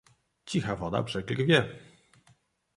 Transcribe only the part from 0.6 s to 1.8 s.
woda brzegi rwie."